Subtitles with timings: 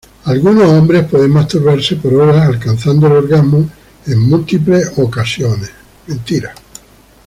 [0.25, 3.69] Algunos hombres pueden masturbarse por horas, alcanzando el orgasmo
[4.07, 5.69] en múltiples ocasiones.